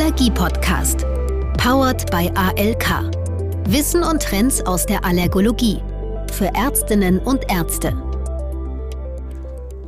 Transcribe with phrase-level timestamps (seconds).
[0.00, 1.00] Allergie-Podcast.
[1.58, 3.10] Powered by ALK.
[3.68, 5.76] Wissen und Trends aus der Allergologie.
[6.32, 7.92] Für Ärztinnen und Ärzte.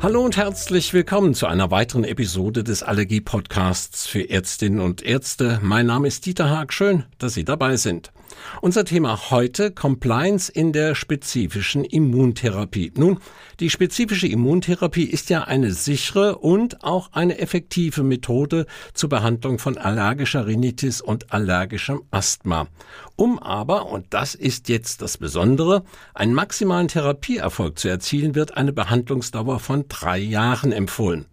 [0.00, 5.60] Hallo und herzlich willkommen zu einer weiteren Episode des Allergie-Podcasts für Ärztinnen und Ärzte.
[5.62, 6.74] Mein Name ist Dieter Haag.
[6.74, 8.12] Schön, dass Sie dabei sind.
[8.60, 12.92] Unser Thema heute Compliance in der spezifischen Immuntherapie.
[12.96, 13.18] Nun,
[13.60, 19.78] die spezifische Immuntherapie ist ja eine sichere und auch eine effektive Methode zur Behandlung von
[19.78, 22.68] allergischer Rhinitis und allergischem Asthma.
[23.16, 28.72] Um aber, und das ist jetzt das Besondere, einen maximalen Therapieerfolg zu erzielen, wird eine
[28.72, 31.26] Behandlungsdauer von drei Jahren empfohlen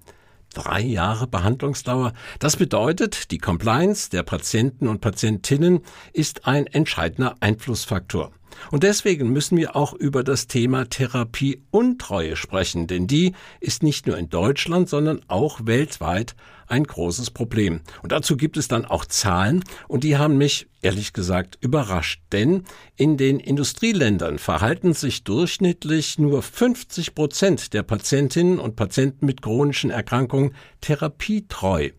[0.53, 2.13] drei Jahre Behandlungsdauer.
[2.39, 5.81] Das bedeutet, die Compliance der Patienten und Patientinnen
[6.13, 8.31] ist ein entscheidender Einflussfaktor.
[8.71, 14.18] Und deswegen müssen wir auch über das Thema Therapieuntreue sprechen, denn die ist nicht nur
[14.18, 16.35] in Deutschland, sondern auch weltweit
[16.70, 17.82] ein großes Problem.
[18.04, 22.63] Und dazu gibt es dann auch Zahlen und die haben mich ehrlich gesagt überrascht, denn
[22.96, 29.90] in den Industrieländern verhalten sich durchschnittlich nur 50 Prozent der Patientinnen und Patienten mit chronischen
[29.90, 31.90] Erkrankungen therapietreu.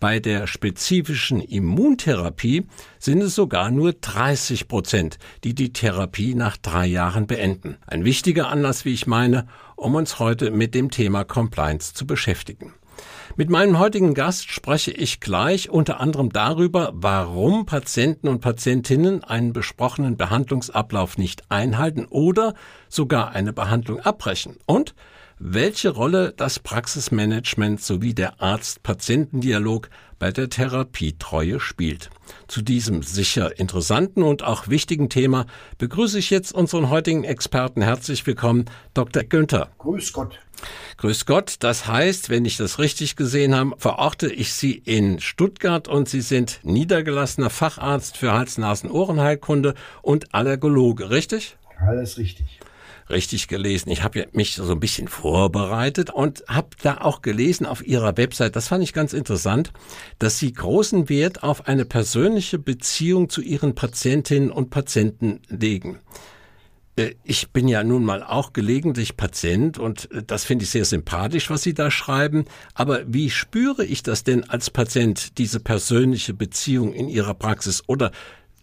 [0.00, 2.66] Bei der spezifischen Immuntherapie
[3.06, 7.76] sind es sogar nur 30 Prozent, die die Therapie nach drei Jahren beenden.
[7.86, 12.74] Ein wichtiger Anlass, wie ich meine, um uns heute mit dem Thema Compliance zu beschäftigen.
[13.36, 19.52] Mit meinem heutigen Gast spreche ich gleich unter anderem darüber, warum Patienten und Patientinnen einen
[19.52, 22.54] besprochenen Behandlungsablauf nicht einhalten oder
[22.88, 24.96] sogar eine Behandlung abbrechen und
[25.38, 32.08] welche Rolle das Praxismanagement sowie der Arzt-Patientendialog bei der Therapietreue spielt.
[32.48, 37.82] Zu diesem sicher interessanten und auch wichtigen Thema begrüße ich jetzt unseren heutigen Experten.
[37.82, 39.24] Herzlich willkommen, Dr.
[39.24, 39.68] Günther.
[39.78, 40.38] Grüß Gott.
[40.96, 41.56] Grüß Gott.
[41.58, 46.22] Das heißt, wenn ich das richtig gesehen habe, verorte ich Sie in Stuttgart und Sie
[46.22, 51.58] sind niedergelassener Facharzt für Hals-Nasen-Ohrenheilkunde und Allergologe, richtig?
[51.78, 52.58] Alles richtig
[53.10, 53.90] richtig gelesen.
[53.90, 58.56] Ich habe mich so ein bisschen vorbereitet und habe da auch gelesen auf Ihrer Website,
[58.56, 59.72] das fand ich ganz interessant,
[60.18, 66.00] dass Sie großen Wert auf eine persönliche Beziehung zu Ihren Patientinnen und Patienten legen.
[66.96, 70.84] Äh, ich bin ja nun mal auch gelegentlich Patient und äh, das finde ich sehr
[70.84, 72.46] sympathisch, was Sie da schreiben.
[72.74, 77.82] Aber wie spüre ich das denn als Patient, diese persönliche Beziehung in Ihrer Praxis?
[77.86, 78.10] Oder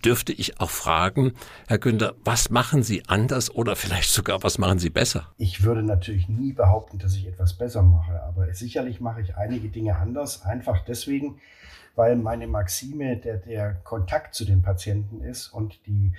[0.05, 1.33] dürfte ich auch fragen,
[1.67, 5.27] Herr Günther, was machen Sie anders oder vielleicht sogar, was machen Sie besser?
[5.37, 9.69] Ich würde natürlich nie behaupten, dass ich etwas besser mache, aber sicherlich mache ich einige
[9.69, 11.39] Dinge anders, einfach deswegen,
[11.95, 16.13] weil meine Maxime der, der Kontakt zu den Patienten ist und die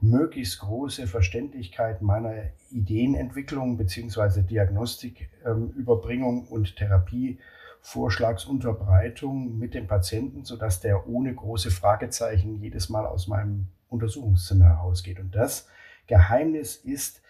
[0.00, 2.34] möglichst große Verständlichkeit meiner
[2.70, 7.38] Ideenentwicklung beziehungsweise Diagnostiküberbringung ähm, und Therapie
[7.82, 15.18] Vorschlagsunterbreitung mit dem Patienten, sodass der ohne große Fragezeichen jedes Mal aus meinem Untersuchungszimmer herausgeht.
[15.18, 15.66] Und das
[16.06, 17.22] Geheimnis ist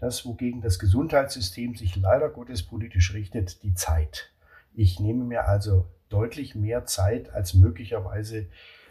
[0.00, 4.30] das, wogegen das Gesundheitssystem sich leider Gottes politisch richtet, die Zeit.
[4.74, 8.46] Ich nehme mir also deutlich mehr Zeit, als möglicherweise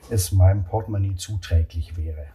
[0.10, 2.26] es meinem Portemonnaie zuträglich wäre.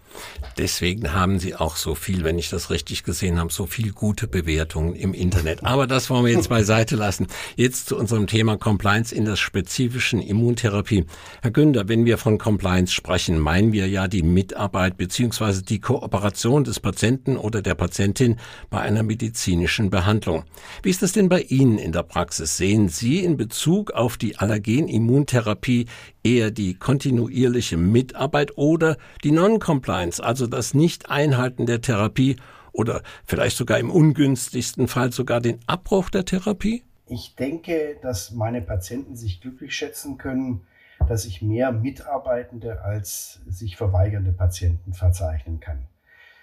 [0.57, 4.27] Deswegen haben Sie auch so viel, wenn ich das richtig gesehen habe, so viel gute
[4.27, 5.65] Bewertungen im Internet.
[5.65, 7.27] Aber das wollen wir jetzt beiseite lassen.
[7.57, 11.05] Jetzt zu unserem Thema Compliance in der spezifischen Immuntherapie.
[11.43, 16.65] Herr Günder, wenn wir von Compliance sprechen, meinen wir ja die Mitarbeit beziehungsweise die Kooperation
[16.65, 18.37] des Patienten oder der Patientin
[18.71, 20.45] bei einer medizinischen Behandlung.
[20.83, 22.57] Wie ist das denn bei Ihnen in der Praxis?
[22.57, 25.87] Sehen Sie in Bezug auf die Allergenimmuntherapie
[26.25, 32.37] eher die kontinuierliche Mitarbeit oder die Non-Compliance, also das Nicht-Einhalten der Therapie
[32.73, 36.85] oder vielleicht sogar im ungünstigsten Fall sogar den Abbruch der Therapie?
[37.07, 40.63] Ich denke, dass meine Patienten sich glücklich schätzen können,
[41.09, 45.87] dass ich mehr Mitarbeitende als sich verweigernde Patienten verzeichnen kann.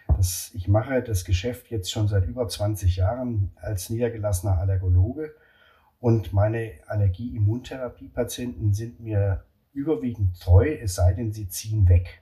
[0.08, 5.34] Das, ich mache das Geschäft jetzt schon seit über 20 Jahren als niedergelassener Allergologe
[6.00, 9.44] und meine Allergie-Immuntherapie-Patienten sind mir
[9.76, 12.22] überwiegend treu, es sei denn, sie ziehen weg.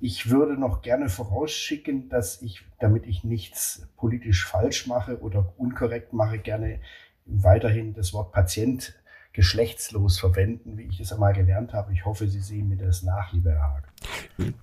[0.00, 6.14] Ich würde noch gerne vorausschicken, dass ich, damit ich nichts politisch falsch mache oder unkorrekt
[6.14, 6.80] mache, gerne
[7.26, 8.94] weiterhin das Wort Patient
[9.32, 11.92] geschlechtslos verwenden, wie ich das einmal gelernt habe.
[11.92, 13.88] Ich hoffe, Sie sehen mir das nach, lieber Herr Haag.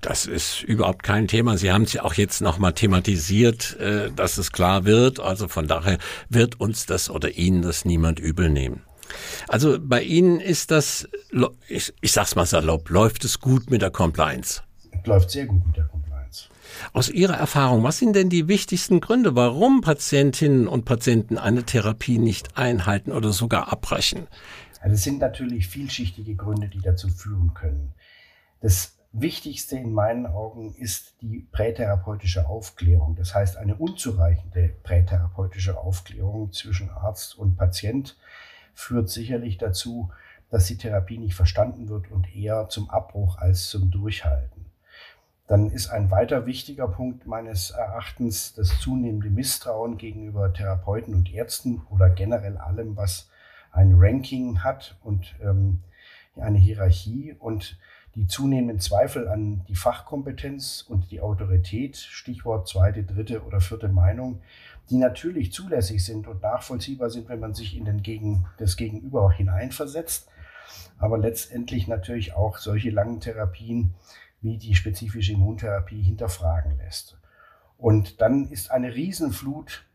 [0.02, 1.58] Das ist überhaupt kein Thema.
[1.58, 5.20] Sie haben es ja auch jetzt nochmal thematisiert, äh, dass es klar wird.
[5.20, 6.00] Also von daher
[6.30, 8.82] wird uns das oder Ihnen das niemand übel nehmen.
[9.48, 11.08] Also bei Ihnen ist das,
[11.68, 14.62] ich, ich sag's mal salopp, läuft es gut mit der Compliance?
[15.06, 16.50] Läuft sehr gut mit der Compliance.
[16.94, 22.18] Aus Ihrer Erfahrung, was sind denn die wichtigsten Gründe, warum Patientinnen und Patienten eine Therapie
[22.18, 24.28] nicht einhalten oder sogar abbrechen?
[24.82, 27.94] Also es sind natürlich vielschichtige Gründe, die dazu führen können.
[28.62, 33.16] Das Wichtigste in meinen Augen ist die prätherapeutische Aufklärung.
[33.16, 38.18] Das heißt, eine unzureichende prätherapeutische Aufklärung zwischen Arzt und Patient
[38.78, 40.12] führt sicherlich dazu,
[40.52, 44.68] dass die Therapie nicht verstanden wird und eher zum Abbruch als zum Durchhalten.
[45.48, 51.82] Dann ist ein weiter wichtiger Punkt meines Erachtens das zunehmende Misstrauen gegenüber Therapeuten und Ärzten
[51.90, 53.30] oder generell allem, was
[53.72, 55.84] ein Ranking hat und ähm,
[56.36, 57.80] eine Hierarchie und
[58.16, 64.42] die zunehmenden Zweifel an die Fachkompetenz und die Autorität, Stichwort zweite, dritte oder vierte Meinung,
[64.90, 69.32] die natürlich zulässig sind und nachvollziehbar sind, wenn man sich in den Gegen, das Gegenüber
[69.32, 70.30] hineinversetzt,
[70.98, 73.94] aber letztendlich natürlich auch solche langen Therapien
[74.42, 77.18] wie die spezifische Immuntherapie hinterfragen lässt.
[77.78, 79.86] Und dann ist eine Riesenflut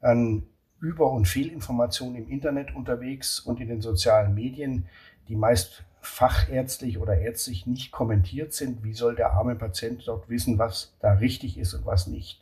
[0.00, 0.44] an
[0.80, 4.86] Über- und Fehlinformationen im Internet unterwegs und in den sozialen Medien,
[5.28, 8.84] die meist fachärztlich oder ärztlich nicht kommentiert sind.
[8.84, 12.40] Wie soll der arme Patient dort wissen, was da richtig ist und was nicht?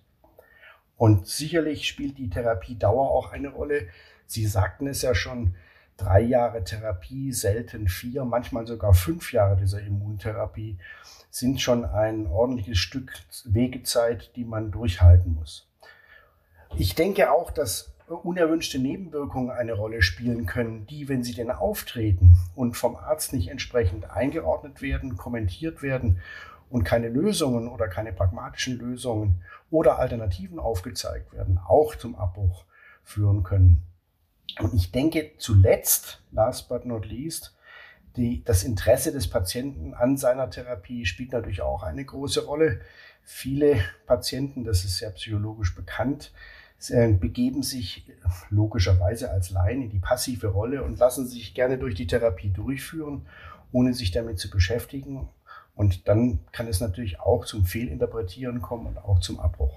[0.97, 3.89] Und sicherlich spielt die Therapiedauer auch eine Rolle.
[4.27, 5.55] Sie sagten es ja schon,
[5.97, 10.79] drei Jahre Therapie, selten vier, manchmal sogar fünf Jahre dieser Immuntherapie
[11.31, 13.13] sind schon ein ordentliches Stück
[13.45, 15.69] Wegezeit, die man durchhalten muss.
[16.77, 22.37] Ich denke auch, dass unerwünschte Nebenwirkungen eine Rolle spielen können, die, wenn sie denn auftreten
[22.55, 26.21] und vom Arzt nicht entsprechend eingeordnet werden, kommentiert werden
[26.71, 32.65] und keine Lösungen oder keine pragmatischen Lösungen oder Alternativen aufgezeigt werden, auch zum Abbruch
[33.03, 33.83] führen können.
[34.61, 37.55] Und ich denke zuletzt, last but not least,
[38.17, 42.81] die, das Interesse des Patienten an seiner Therapie spielt natürlich auch eine große Rolle.
[43.23, 46.33] Viele Patienten, das ist ja psychologisch bekannt,
[46.89, 48.07] äh, begeben sich
[48.51, 53.27] logischerweise als Laien in die passive Rolle und lassen sich gerne durch die Therapie durchführen,
[53.73, 55.29] ohne sich damit zu beschäftigen.
[55.77, 59.75] Und dann kann es natürlich auch zum Fehlinterpretieren kommen und auch zum Abbruch.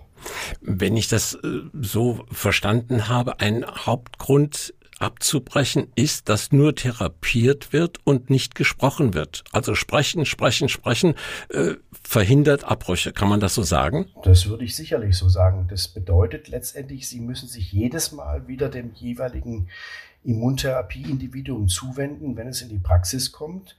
[0.61, 7.99] Wenn ich das äh, so verstanden habe, ein Hauptgrund abzubrechen ist, dass nur therapiert wird
[8.05, 9.43] und nicht gesprochen wird.
[9.51, 11.15] Also sprechen, sprechen, sprechen
[11.49, 13.13] äh, verhindert Abbrüche.
[13.13, 14.07] Kann man das so sagen?
[14.23, 15.67] Das würde ich sicherlich so sagen.
[15.69, 19.69] Das bedeutet letztendlich, Sie müssen sich jedes Mal wieder dem jeweiligen
[20.23, 23.77] Immuntherapie-Individuum zuwenden, wenn es in die Praxis kommt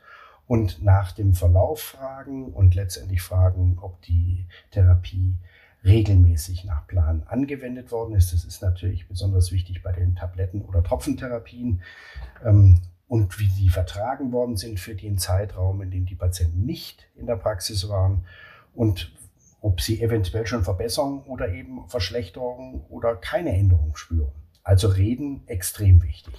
[0.50, 5.36] und nach dem Verlauf fragen und letztendlich fragen, ob die Therapie
[5.84, 8.32] regelmäßig nach Plan angewendet worden ist.
[8.32, 11.82] Das ist natürlich besonders wichtig bei den Tabletten- oder Tropfentherapien.
[12.44, 17.06] Ähm, und wie sie vertragen worden sind für den Zeitraum, in dem die Patienten nicht
[17.14, 18.24] in der Praxis waren
[18.74, 19.12] und
[19.60, 24.32] ob sie eventuell schon Verbesserungen oder eben Verschlechterungen oder keine Änderung spüren.
[24.64, 26.34] Also reden extrem wichtig.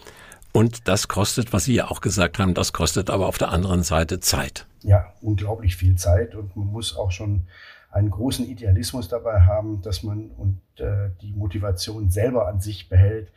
[0.53, 3.83] Und das kostet, was Sie ja auch gesagt haben, das kostet aber auf der anderen
[3.83, 4.65] Seite Zeit.
[4.81, 7.47] Ja, unglaublich viel Zeit und man muss auch schon
[7.91, 13.31] einen großen Idealismus dabei haben, dass man und äh, die Motivation selber an sich behält,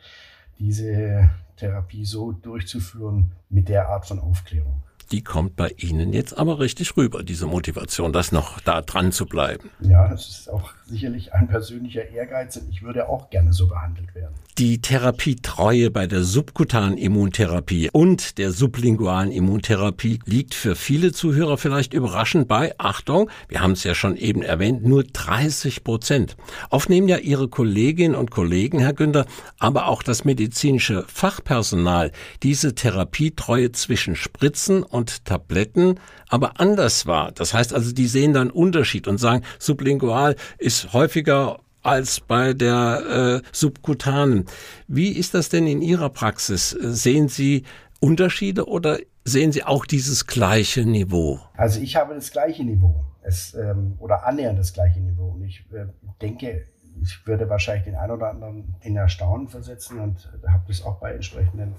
[0.59, 4.81] diese Therapie so durchzuführen mit der Art von Aufklärung
[5.11, 9.25] die kommt bei Ihnen jetzt aber richtig rüber, diese Motivation, das noch da dran zu
[9.25, 9.69] bleiben.
[9.81, 14.13] Ja, das ist auch sicherlich ein persönlicher Ehrgeiz und ich würde auch gerne so behandelt
[14.13, 14.35] werden.
[14.57, 21.93] Die Therapietreue bei der subkutanen Immuntherapie und der sublingualen Immuntherapie liegt für viele Zuhörer vielleicht
[21.93, 26.37] überraschend bei, Achtung, wir haben es ja schon eben erwähnt, nur 30 Prozent.
[26.69, 29.25] Oft nehmen ja Ihre Kolleginnen und Kollegen, Herr Günther,
[29.59, 35.99] aber auch das medizinische Fachpersonal diese Therapietreue zwischen Spritzen und Tabletten
[36.29, 37.31] aber anders war.
[37.31, 43.41] Das heißt also, die sehen dann Unterschied und sagen, sublingual ist häufiger als bei der
[43.43, 44.45] äh, subkutanen.
[44.87, 46.71] Wie ist das denn in Ihrer Praxis?
[46.71, 47.63] Sehen Sie
[47.99, 51.39] Unterschiede oder sehen Sie auch dieses gleiche Niveau?
[51.55, 55.29] Also ich habe das gleiche Niveau es, ähm, oder annähernd das gleiche Niveau.
[55.29, 55.87] Und ich äh,
[56.21, 56.65] denke,
[57.01, 61.13] ich würde wahrscheinlich den einen oder anderen in Erstaunen versetzen und habe das auch bei
[61.13, 61.75] entsprechenden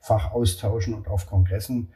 [0.00, 1.92] Fachaustauschen und auf Kongressen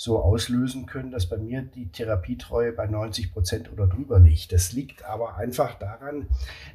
[0.00, 4.50] so auslösen können, dass bei mir die Therapietreue bei 90 Prozent oder drüber liegt.
[4.50, 6.26] Das liegt aber einfach daran,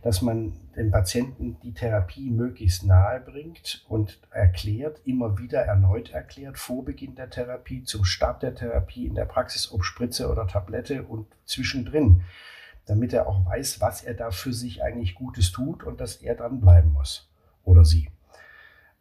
[0.03, 6.59] dass man dem Patienten die Therapie möglichst nahe bringt und erklärt, immer wieder erneut erklärt,
[6.59, 11.01] vor Beginn der Therapie, zum Start der Therapie in der Praxis, ob Spritze oder Tablette
[11.01, 12.21] und zwischendrin,
[12.85, 16.35] damit er auch weiß, was er da für sich eigentlich Gutes tut und dass er
[16.35, 17.27] dann bleiben muss
[17.63, 18.07] oder sie.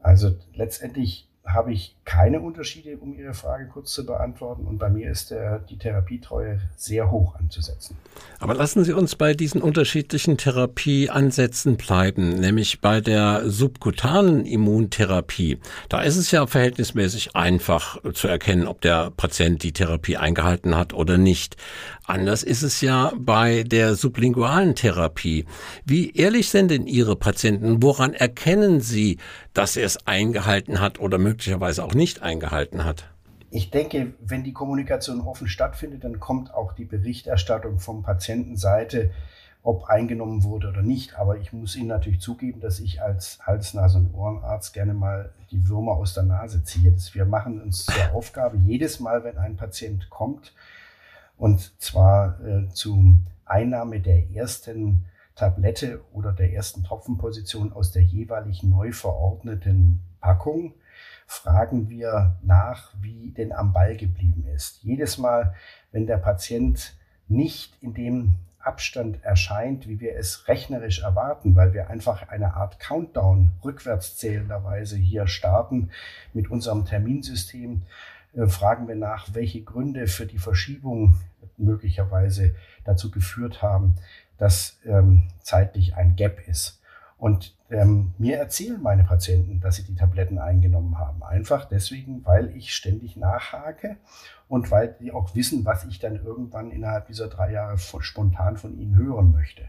[0.01, 4.67] Also letztendlich habe ich keine Unterschiede, um Ihre Frage kurz zu beantworten.
[4.67, 7.97] Und bei mir ist der, die Therapietreue sehr hoch anzusetzen.
[8.41, 15.59] Aber lassen Sie uns bei diesen unterschiedlichen Therapieansätzen bleiben, nämlich bei der subkutanen Immuntherapie.
[15.89, 20.95] Da ist es ja verhältnismäßig einfach zu erkennen, ob der Patient die Therapie eingehalten hat
[20.95, 21.57] oder nicht.
[22.07, 25.47] Anders ist es ja bei der sublingualen Therapie.
[25.85, 27.83] Wie ehrlich sind denn Ihre Patienten?
[27.83, 29.19] Woran erkennen Sie,
[29.55, 33.09] dass er es eingehalten hat oder möglicherweise auch nicht eingehalten hat?
[33.51, 39.13] Ich denke, wenn die Kommunikation offen stattfindet, dann kommt auch die Berichterstattung vom Patientenseite,
[39.63, 41.17] ob eingenommen wurde oder nicht.
[41.17, 45.31] Aber ich muss Ihnen natürlich zugeben, dass ich als Hals-, Nase- und Ohrenarzt gerne mal
[45.53, 46.95] die Würmer aus der Nase ziehe.
[47.13, 50.53] wir machen uns zur Aufgabe, jedes Mal, wenn ein Patient kommt,
[51.39, 55.05] und zwar äh, zum Einnahme der ersten
[55.35, 60.75] Tablette oder der ersten Tropfenposition aus der jeweilig neu verordneten Packung
[61.27, 64.83] fragen wir nach, wie denn am Ball geblieben ist.
[64.83, 65.55] Jedes Mal,
[65.91, 66.97] wenn der Patient
[67.29, 72.79] nicht in dem Abstand erscheint, wie wir es rechnerisch erwarten, weil wir einfach eine Art
[72.81, 75.91] Countdown rückwärts zählenderweise hier starten
[76.33, 77.83] mit unserem Terminsystem,
[78.35, 81.17] äh, fragen wir nach, welche Gründe für die Verschiebung
[81.57, 83.97] möglicherweise dazu geführt haben,
[84.39, 86.81] dass ähm, zeitlich ein Gap ist.
[87.17, 91.23] Und ähm, mir erzählen meine Patienten, dass sie die Tabletten eingenommen haben.
[91.23, 93.97] Einfach deswegen, weil ich ständig nachhake
[94.49, 98.79] und weil die auch wissen, was ich dann irgendwann innerhalb dieser drei Jahre spontan von
[98.79, 99.63] ihnen hören möchte.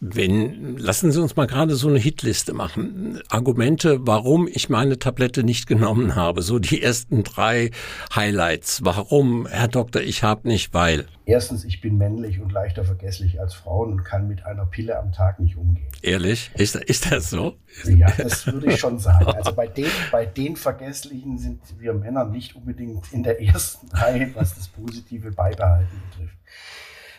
[0.00, 3.20] Wenn, lassen Sie uns mal gerade so eine Hitliste machen.
[3.28, 6.42] Argumente, warum ich meine Tablette nicht genommen habe.
[6.42, 7.70] So die ersten drei
[8.14, 8.84] Highlights.
[8.84, 11.06] Warum, Herr Doktor, ich habe nicht, weil.
[11.24, 15.12] Erstens, ich bin männlich und leichter vergesslich als Frauen und kann mit einer Pille am
[15.12, 15.86] Tag nicht umgehen.
[16.02, 16.50] Ehrlich?
[16.54, 17.54] Ist, ist das so?
[17.84, 19.26] Ja, das würde ich schon sagen.
[19.42, 24.30] Also bei den, bei den Vergesslichen sind wir Männer nicht unbedingt in der ersten Reihe,
[24.34, 26.36] was das positive Beibehalten betrifft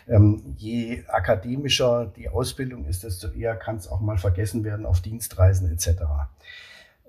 [0.08, 5.00] ähm, je akademischer die Ausbildung ist, desto eher kann es auch mal vergessen werden auf
[5.00, 6.02] Dienstreisen etc.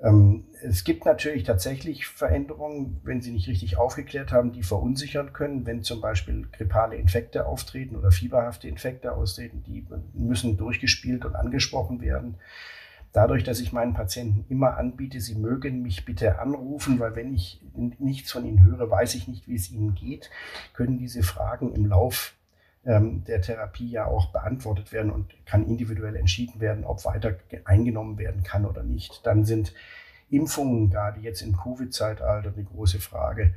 [0.01, 5.65] Ähm, es gibt natürlich tatsächlich Veränderungen, wenn sie nicht richtig aufgeklärt haben, die verunsichern können,
[5.65, 12.01] wenn zum Beispiel grippale Infekte auftreten oder fieberhafte Infekte austreten, die müssen durchgespielt und angesprochen
[12.01, 12.35] werden.
[13.13, 17.61] Dadurch, dass ich meinen Patienten immer anbiete, sie mögen mich bitte anrufen, weil wenn ich
[17.73, 20.29] nichts von ihnen höre, weiß ich nicht, wie es ihnen geht,
[20.73, 22.35] können diese Fragen im Lauf
[22.87, 28.43] der Therapie ja auch beantwortet werden und kann individuell entschieden werden, ob weiter eingenommen werden
[28.43, 29.25] kann oder nicht.
[29.25, 29.73] Dann sind
[30.29, 33.55] Impfungen, gerade jetzt im Covid-Zeitalter, eine große Frage.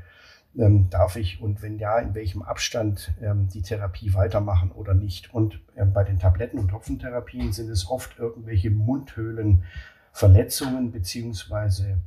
[0.57, 5.35] Ähm, darf ich und wenn ja, in welchem Abstand ähm, die Therapie weitermachen oder nicht.
[5.35, 11.99] Und ähm, bei den Tabletten- und Tropfentherapien sind es oft irgendwelche Mundhöhlenverletzungen beziehungsweise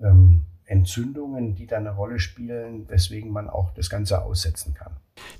[0.00, 4.92] ähm, Entzündungen, die da eine Rolle spielen, weswegen man auch das Ganze aussetzen kann.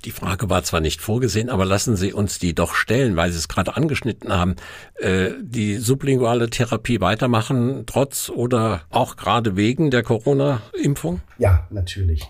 [0.05, 3.37] Die Frage war zwar nicht vorgesehen, aber lassen Sie uns die doch stellen, weil Sie
[3.37, 4.55] es gerade angeschnitten haben.
[4.95, 11.21] Äh, die sublinguale Therapie weitermachen, trotz oder auch gerade wegen der Corona-Impfung?
[11.37, 12.27] Ja, natürlich.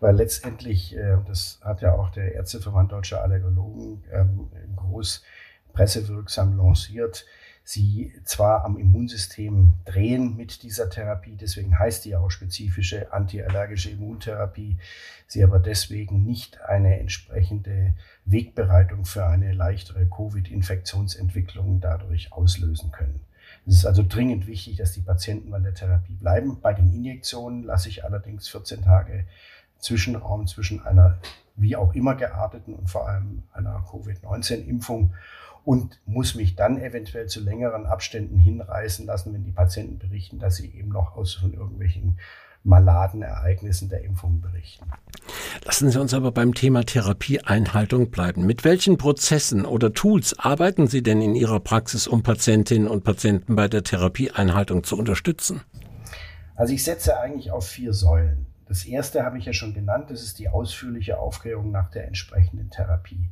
[0.00, 5.22] Weil letztendlich, äh, das hat ja auch der Ärzteverband Deutscher Allergologen ähm, groß
[5.72, 7.26] pressewirksam lanciert,
[7.70, 14.78] sie zwar am Immunsystem drehen mit dieser Therapie, deswegen heißt die auch spezifische antiallergische Immuntherapie,
[15.28, 23.20] sie aber deswegen nicht eine entsprechende Wegbereitung für eine leichtere Covid-Infektionsentwicklung dadurch auslösen können.
[23.66, 26.60] Es ist also dringend wichtig, dass die Patienten an der Therapie bleiben.
[26.60, 29.26] Bei den Injektionen lasse ich allerdings 14 Tage
[29.78, 31.18] Zwischenraum zwischen einer
[31.54, 35.14] wie auch immer gearteten und vor allem einer Covid-19-Impfung
[35.64, 40.56] und muss mich dann eventuell zu längeren Abständen hinreißen lassen, wenn die Patienten berichten, dass
[40.56, 42.18] sie eben noch aus von irgendwelchen
[42.62, 44.90] maladen Ereignissen der Impfung berichten.
[45.64, 48.46] Lassen Sie uns aber beim Thema Therapieeinhaltung bleiben.
[48.46, 53.56] Mit welchen Prozessen oder Tools arbeiten Sie denn in Ihrer Praxis, um Patientinnen und Patienten
[53.56, 55.62] bei der Therapieeinhaltung zu unterstützen?
[56.54, 58.46] Also ich setze eigentlich auf vier Säulen.
[58.68, 62.70] Das erste habe ich ja schon genannt, das ist die ausführliche Aufklärung nach der entsprechenden
[62.70, 63.30] Therapie.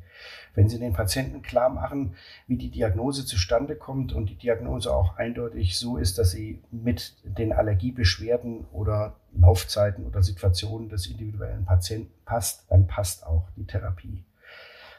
[0.59, 2.17] Wenn Sie den Patienten klar machen,
[2.49, 7.15] wie die Diagnose zustande kommt und die Diagnose auch eindeutig so ist, dass sie mit
[7.23, 14.25] den Allergiebeschwerden oder Laufzeiten oder Situationen des individuellen Patienten passt, dann passt auch die Therapie.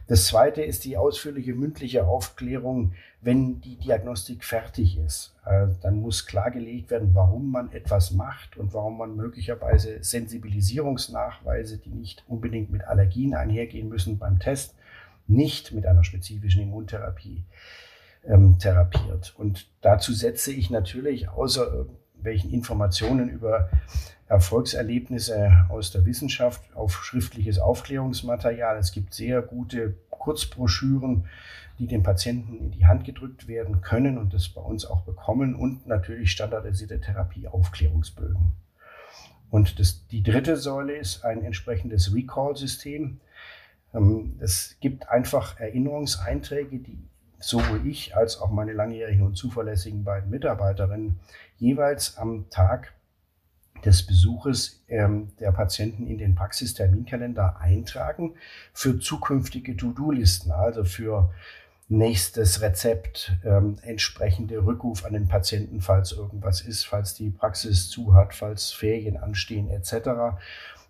[0.07, 5.35] Das zweite ist die ausführliche mündliche Aufklärung, wenn die Diagnostik fertig ist.
[5.45, 11.89] Äh, dann muss klargelegt werden, warum man etwas macht und warum man möglicherweise Sensibilisierungsnachweise, die
[11.89, 14.73] nicht unbedingt mit Allergien einhergehen müssen beim Test,
[15.29, 17.45] nicht mit einer spezifischen Immuntherapie
[18.25, 19.33] ähm, therapiert.
[19.37, 23.69] Und dazu setze ich natürlich außer irgendwelchen Informationen über
[24.27, 28.77] Erfolgserlebnisse aus der Wissenschaft auf schriftliches Aufklärungsmaterial.
[28.77, 31.25] Es gibt sehr gute Kurzbroschüren,
[31.79, 35.55] die den Patienten in die Hand gedrückt werden können und das bei uns auch bekommen
[35.55, 38.51] und natürlich standardisierte Therapieaufklärungsbögen.
[39.49, 43.19] Und das, die dritte Säule ist ein entsprechendes Recall-System.
[43.93, 46.97] Ähm, es gibt einfach Erinnerungseinträge, die
[47.39, 51.19] sowohl ich als auch meine langjährigen und zuverlässigen beiden Mitarbeiterinnen
[51.57, 52.93] jeweils am Tag
[53.85, 58.35] des Besuches ähm, der Patienten in den Praxisterminkalender eintragen
[58.73, 61.31] für zukünftige To-Do-Listen, also für
[61.87, 68.13] nächstes Rezept, ähm, entsprechende Rückruf an den Patienten, falls irgendwas ist, falls die Praxis zu
[68.13, 70.37] hat, falls Ferien anstehen etc.,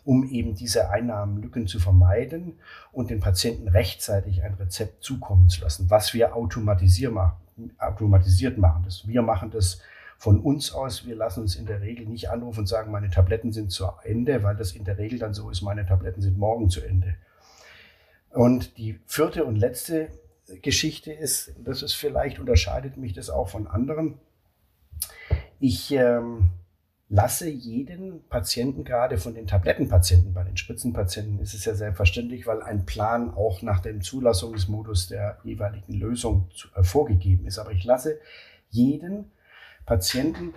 [0.09, 2.57] um eben diese Einnahmenlücken zu vermeiden
[2.91, 8.81] und den Patienten rechtzeitig ein Rezept zukommen zu lassen, was wir automatisiert machen.
[8.85, 9.81] Das, wir machen das
[10.17, 11.05] von uns aus.
[11.05, 14.41] Wir lassen uns in der Regel nicht anrufen und sagen, meine Tabletten sind zu Ende,
[14.41, 17.13] weil das in der Regel dann so ist, meine Tabletten sind morgen zu Ende.
[18.31, 20.09] Und die vierte und letzte
[20.63, 24.15] Geschichte ist, das ist vielleicht, unterscheidet mich das auch von anderen.
[25.59, 26.49] Ich ähm,
[27.09, 32.61] lasse jeden Patienten, gerade von den Tablettenpatienten, bei den Spritzenpatienten ist es ja selbstverständlich, weil
[32.61, 37.57] ein Plan auch nach dem Zulassungsmodus der jeweiligen Lösung zu, äh, vorgegeben ist.
[37.57, 38.19] Aber ich lasse
[38.69, 39.31] jeden
[39.87, 40.53] Patienten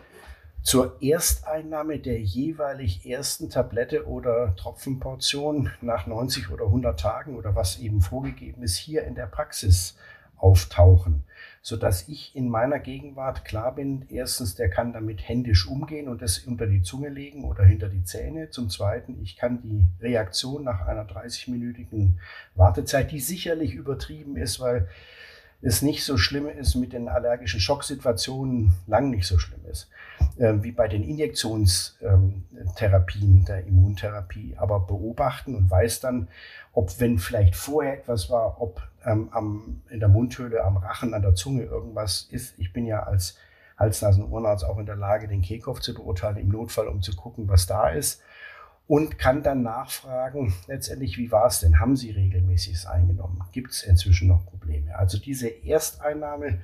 [0.62, 7.78] zur Ersteinnahme der jeweilig ersten Tablette oder Tropfenportion nach 90 oder 100 Tagen oder was
[7.80, 9.96] eben vorgegeben ist, hier in der Praxis
[10.36, 11.24] auftauchen,
[11.62, 16.20] so dass ich in meiner Gegenwart klar bin, erstens, der kann damit händisch umgehen und
[16.20, 18.50] das unter die Zunge legen oder hinter die Zähne.
[18.50, 22.18] Zum Zweiten, ich kann die Reaktion nach einer 30-minütigen
[22.56, 24.88] Wartezeit, die sicherlich übertrieben ist, weil
[25.64, 29.88] es nicht so schlimm ist mit den allergischen Schocksituationen, lang nicht so schlimm ist,
[30.38, 36.26] äh, wie bei den Injektionstherapien ähm, der Immuntherapie, aber beobachten und weiß dann,
[36.72, 41.22] ob wenn vielleicht vorher etwas war, ob ähm, am, in der Mundhöhle, am Rachen, an
[41.22, 42.58] der Zunge irgendwas ist.
[42.58, 43.36] Ich bin ja als
[43.78, 47.66] Hals-Nasen-Ohrenarzt auch in der Lage, den Kehlkopf zu beurteilen, im Notfall, um zu gucken, was
[47.66, 48.22] da ist
[48.86, 51.80] und kann dann nachfragen, letztendlich, wie war es denn?
[51.80, 53.42] Haben Sie regelmäßig es eingenommen?
[53.52, 54.96] Gibt es inzwischen noch Probleme?
[54.96, 56.60] Also diese Ersteinnahme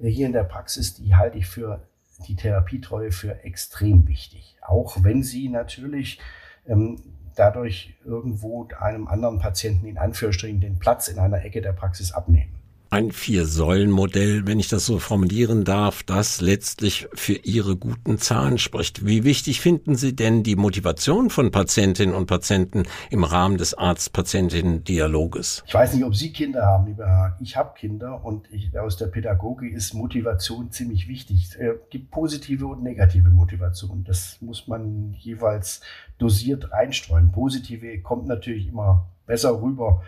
[0.00, 1.82] äh, hier in der Praxis, die halte ich für
[2.26, 4.56] die Therapietreue für extrem wichtig.
[4.62, 6.18] Auch wenn sie natürlich
[6.66, 6.98] ähm,
[7.36, 12.55] dadurch irgendwo einem anderen Patienten in Anführungsstrichen den Platz in einer Ecke der Praxis abnehmen
[12.96, 19.04] ein Vier-Säulen-Modell, wenn ich das so formulieren darf, das letztlich für Ihre guten Zahlen spricht.
[19.04, 25.62] Wie wichtig finden Sie denn die Motivation von Patientinnen und Patienten im Rahmen des Arzt-Patientinnen-Dialoges?
[25.66, 27.36] Ich weiß nicht, ob Sie Kinder haben, lieber Herr.
[27.42, 31.50] Ich habe Kinder und ich, aus der Pädagogik ist Motivation ziemlich wichtig.
[31.58, 34.04] Es gibt positive und negative Motivation.
[34.04, 35.82] Das muss man jeweils
[36.16, 37.30] dosiert reinstreuen.
[37.30, 40.02] Positive kommt natürlich immer besser rüber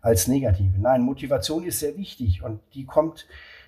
[0.00, 0.78] als negative.
[0.78, 3.26] Nein, Motivation ist sehr wichtig und die kommt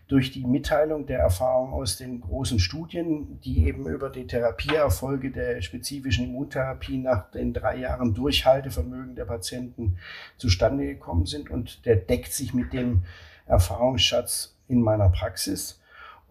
[0.09, 5.63] durch die Mitteilung der Erfahrung aus den großen Studien, die eben über die Therapieerfolge der
[5.63, 9.97] spezifischen Immuntherapie nach den drei Jahren Durchhaltevermögen der Patienten
[10.37, 11.51] zustande gekommen sind.
[11.51, 13.05] Und der deckt sich mit dem
[13.47, 15.81] Erfahrungsschatz in meiner Praxis.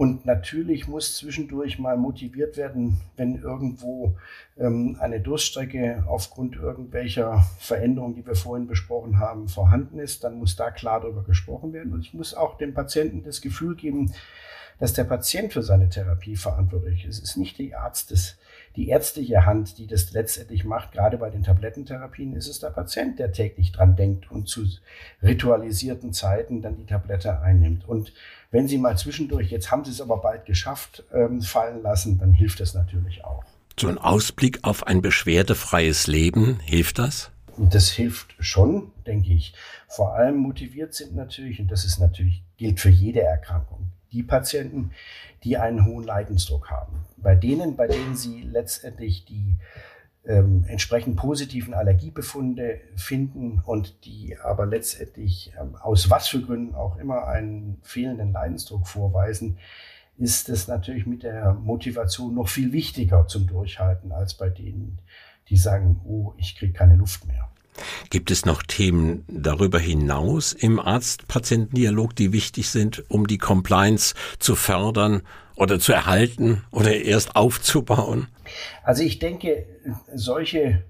[0.01, 4.17] Und natürlich muss zwischendurch mal motiviert werden, wenn irgendwo
[4.57, 10.23] ähm, eine Durststrecke aufgrund irgendwelcher Veränderungen, die wir vorhin besprochen haben, vorhanden ist.
[10.23, 11.93] Dann muss da klar darüber gesprochen werden.
[11.93, 14.11] Und ich muss auch dem Patienten das Gefühl geben,
[14.79, 17.19] dass der Patient für seine Therapie verantwortlich ist.
[17.19, 18.39] Es ist nicht die Arzt des,
[18.75, 20.93] die ärztliche Hand, die das letztendlich macht.
[20.93, 24.65] Gerade bei den Tablettentherapien ist es der Patient, der täglich dran denkt und zu
[25.21, 27.87] ritualisierten Zeiten dann die Tablette einnimmt.
[27.87, 28.13] Und
[28.51, 32.31] wenn Sie mal zwischendurch, jetzt haben Sie es aber bald geschafft, ähm, fallen lassen, dann
[32.31, 33.43] hilft das natürlich auch.
[33.79, 37.31] So ein Ausblick auf ein beschwerdefreies Leben, hilft das?
[37.57, 39.53] Das hilft schon, denke ich.
[39.87, 44.91] Vor allem motiviert sind natürlich, und das ist natürlich, gilt für jede Erkrankung, die Patienten,
[45.43, 47.05] die einen hohen Leidensdruck haben.
[47.17, 49.57] Bei denen, bei denen sie letztendlich die
[50.25, 56.97] ähm, entsprechend positiven Allergiebefunde finden und die aber letztendlich ähm, aus was für Gründen auch
[56.97, 59.57] immer einen fehlenden Leidensdruck vorweisen,
[60.17, 64.99] ist es natürlich mit der Motivation noch viel wichtiger zum Durchhalten als bei denen,
[65.49, 67.49] die sagen, oh, ich kriege keine Luft mehr.
[68.09, 74.55] Gibt es noch Themen darüber hinaus im Arzt-Patienten-Dialog, die wichtig sind, um die Compliance zu
[74.55, 75.21] fördern
[75.55, 78.27] oder zu erhalten oder erst aufzubauen?
[78.83, 79.65] Also ich denke,
[80.13, 80.83] solche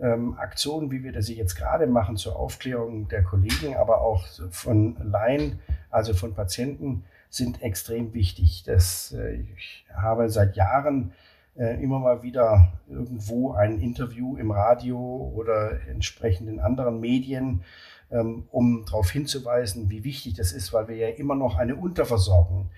[0.00, 4.96] ähm, Aktionen, wie wir das jetzt gerade machen zur Aufklärung der Kollegen, aber auch von
[5.02, 5.58] Laien,
[5.90, 8.62] also von Patienten, sind extrem wichtig.
[8.64, 11.12] Das, äh, ich habe seit Jahren
[11.58, 14.98] äh, immer mal wieder irgendwo ein Interview im Radio
[15.34, 17.62] oder entsprechend in anderen Medien,
[18.10, 22.70] ähm, um darauf hinzuweisen, wie wichtig das ist, weil wir ja immer noch eine Unterversorgung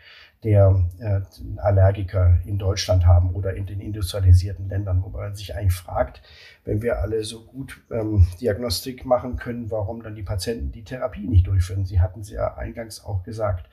[0.43, 1.21] der äh,
[1.59, 6.23] Allergiker in Deutschland haben oder in den industrialisierten Ländern, wo man sich eigentlich fragt,
[6.65, 11.27] wenn wir alle so gut ähm, Diagnostik machen können, warum dann die Patienten die Therapie
[11.27, 11.85] nicht durchführen.
[11.85, 13.69] Sie hatten es ja eingangs auch gesagt.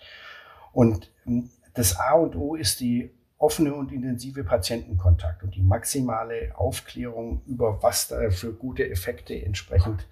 [0.74, 6.52] Und ähm, das A und O ist die offene und intensive Patientenkontakt und die maximale
[6.56, 10.08] Aufklärung über was da für gute Effekte entsprechend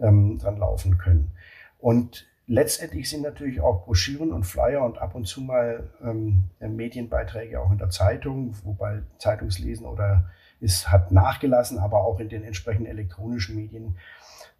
[0.00, 1.32] ähm, dran laufen können.
[1.78, 7.60] Und letztendlich sind natürlich auch Broschüren und Flyer und ab und zu mal ähm, Medienbeiträge
[7.60, 12.90] auch in der Zeitung, wobei Zeitungslesen oder ist, hat nachgelassen, aber auch in den entsprechenden
[12.90, 13.96] elektronischen Medien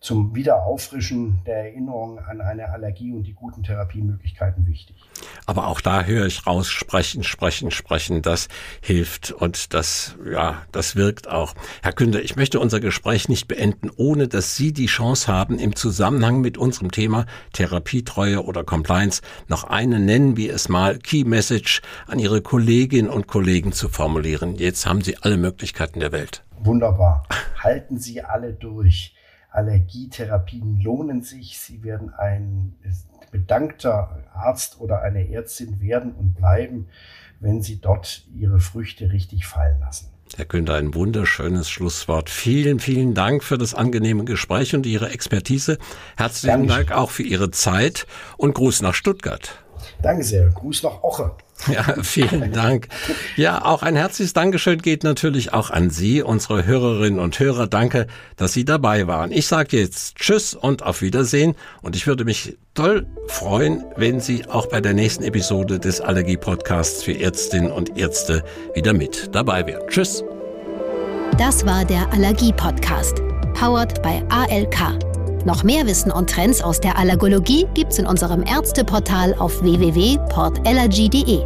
[0.00, 4.96] zum Wiederauffrischen der Erinnerung an eine Allergie und die guten Therapiemöglichkeiten wichtig.
[5.44, 8.48] Aber auch da höre ich raus, sprechen, sprechen, sprechen, das
[8.80, 11.54] hilft und das, ja, das wirkt auch.
[11.82, 15.74] Herr Künder, ich möchte unser Gespräch nicht beenden, ohne dass Sie die Chance haben, im
[15.74, 21.82] Zusammenhang mit unserem Thema Therapietreue oder Compliance noch eine, nennen wir es mal, Key Message
[22.06, 24.54] an Ihre Kolleginnen und Kollegen zu formulieren.
[24.56, 26.44] Jetzt haben Sie alle Möglichkeiten der Welt.
[26.60, 27.26] Wunderbar.
[27.56, 29.14] Halten Sie alle durch.
[29.50, 31.58] Allergietherapien lohnen sich.
[31.58, 32.74] Sie werden ein
[33.30, 36.88] bedankter Arzt oder eine Ärztin werden und bleiben,
[37.40, 40.10] wenn Sie dort Ihre Früchte richtig fallen lassen.
[40.36, 42.28] Herr Günther, ein wunderschönes Schlusswort.
[42.28, 45.78] Vielen, vielen Dank für das angenehme Gespräch und Ihre Expertise.
[46.16, 46.86] Herzlichen Danke.
[46.86, 48.06] Dank auch für Ihre Zeit
[48.36, 49.64] und Gruß nach Stuttgart.
[50.02, 50.48] Danke sehr.
[50.50, 51.32] Gruß nach Oche.
[51.66, 52.88] Ja, vielen Dank.
[53.36, 57.66] Ja, auch ein herzliches Dankeschön geht natürlich auch an Sie, unsere Hörerinnen und Hörer.
[57.66, 58.06] Danke,
[58.36, 59.32] dass Sie dabei waren.
[59.32, 61.56] Ich sage jetzt Tschüss und auf Wiedersehen.
[61.82, 67.02] Und ich würde mich toll freuen, wenn Sie auch bei der nächsten Episode des Allergie-Podcasts
[67.02, 69.86] für Ärztinnen und Ärzte wieder mit dabei wären.
[69.88, 70.22] Tschüss.
[71.38, 73.16] Das war der Allergie-Podcast,
[73.54, 75.07] powered by ALK.
[75.48, 81.40] Noch mehr Wissen und Trends aus der Allergologie gibt's in unserem Ärzteportal auf www.portallergy.de.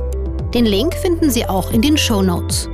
[0.52, 2.68] Den Link finden Sie auch in den Show Notes.